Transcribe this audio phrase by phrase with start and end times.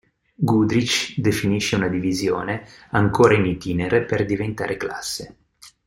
[0.33, 5.35] Goodrich, definisce una divisione, ancora in itinere per diventare classe.